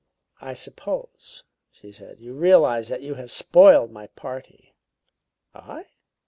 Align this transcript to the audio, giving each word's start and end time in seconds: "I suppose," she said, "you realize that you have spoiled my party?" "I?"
"I 0.41 0.55
suppose," 0.55 1.43
she 1.69 1.91
said, 1.91 2.19
"you 2.19 2.33
realize 2.33 2.87
that 2.89 3.03
you 3.03 3.13
have 3.13 3.31
spoiled 3.31 3.91
my 3.91 4.07
party?" 4.07 4.73
"I?" 5.53 5.89